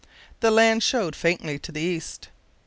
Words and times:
The 0.39 0.49
land 0.49 0.81
showed 0.81 1.15
faintly 1.15 1.59
to 1.59 1.71
the 1.71 1.79
east. 1.79 2.29